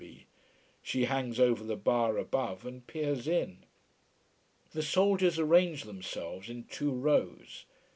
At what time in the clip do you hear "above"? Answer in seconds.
2.17-2.65